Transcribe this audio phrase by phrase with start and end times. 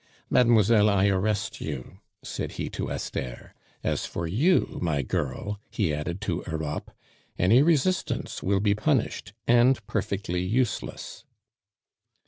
[0.31, 3.53] "Mademoiselle, I arrest you!" said he to Esther.
[3.83, 6.89] "As for you, my girl," he added to Europe,
[7.37, 11.23] "any resistance will be punished, and perfectly useless."